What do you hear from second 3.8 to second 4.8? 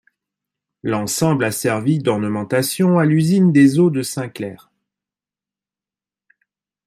de Saint-Clair.